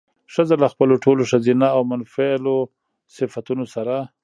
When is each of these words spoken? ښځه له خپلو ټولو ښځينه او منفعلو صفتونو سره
ښځه 0.33 0.55
له 0.63 0.67
خپلو 0.73 0.95
ټولو 1.05 1.21
ښځينه 1.31 1.67
او 1.75 1.81
منفعلو 1.91 2.55
صفتونو 3.15 3.65
سره 3.75 3.95